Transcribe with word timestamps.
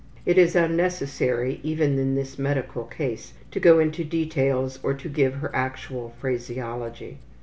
It 0.25 0.39
is 0.39 0.55
unnecessary, 0.55 1.59
even 1.61 1.99
in 1.99 2.15
this 2.15 2.39
medical 2.39 2.85
case, 2.85 3.33
to 3.51 3.59
go 3.59 3.77
into 3.77 4.03
details 4.03 4.79
or 4.81 4.95
to 4.95 5.07
give 5.07 5.35
her 5.35 5.51
actual 5.55 6.15
phraseology. 6.19 7.19